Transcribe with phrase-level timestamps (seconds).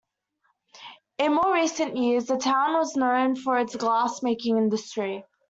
[1.19, 5.27] In more recent years the town was known for its glass making industry.